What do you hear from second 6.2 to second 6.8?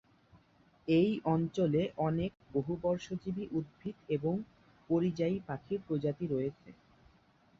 রয়েছে।